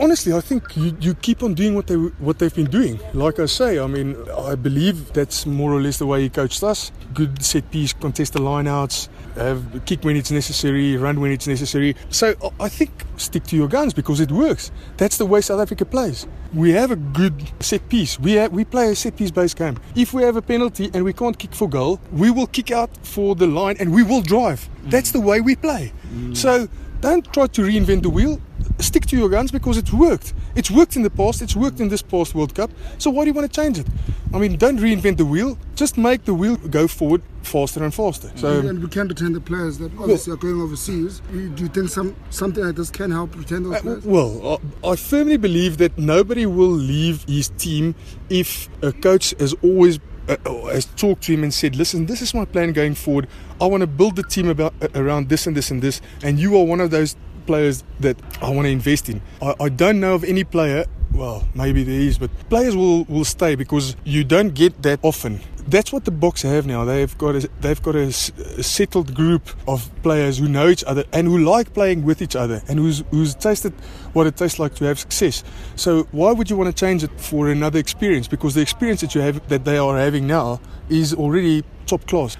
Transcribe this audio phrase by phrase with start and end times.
[0.00, 3.00] honestly, I think you, you keep on doing what they what they've been doing.
[3.14, 6.62] Like I say, I mean, I believe that's more or less the way he coached
[6.62, 6.92] us.
[7.14, 11.96] Good set piece, contest the lineouts, have kick when it's necessary, run when it's necessary.
[12.10, 14.70] So I think stick to your guns because it works.
[14.96, 16.26] That's the way South Africa plays.
[16.54, 18.18] We have a good set piece.
[18.18, 19.78] We have, we play a set piece based game.
[19.94, 22.90] If we have a penalty and we can't kick for goal, we will kick out
[23.02, 24.68] for the line and we will drive.
[24.84, 25.92] That's the way we play.
[26.12, 26.36] Mm.
[26.36, 26.68] So
[27.00, 28.40] don't try to reinvent the wheel.
[28.80, 30.34] Stick to your guns because it's worked.
[30.54, 31.42] It's worked in the past.
[31.42, 32.70] It's worked in this past World Cup.
[32.98, 33.86] So why do you want to change it?
[34.32, 35.58] I mean, don't reinvent the wheel.
[35.74, 38.30] Just make the wheel go forward faster and faster.
[38.36, 41.20] So and we can retain the players that obviously well, are going overseas.
[41.30, 44.06] Do you think some something like this can help retain those uh, players?
[44.06, 47.94] Uh, well, I, I firmly believe that nobody will leave his team
[48.28, 49.98] if a coach has always
[50.28, 53.28] uh, has talked to him and said, "Listen, this is my plan going forward.
[53.60, 56.38] I want to build the team about uh, around this and this and this, and
[56.38, 57.16] you are one of those
[57.48, 59.20] players that I want to invest in.
[59.42, 63.24] I, I don't know of any player well, maybe there is, but players will, will
[63.24, 65.40] stay because you don't get that often.
[65.66, 66.84] That's what the Boks have now.
[66.84, 71.04] They've got a, they've got a, a, settled group of players who know each other
[71.12, 73.74] and who like playing with each other and who's who's tasted
[74.14, 75.44] what it tastes like to have success.
[75.76, 78.28] So why would you want to change it for another experience?
[78.28, 82.38] Because the experience that you have that they are having now is already top class.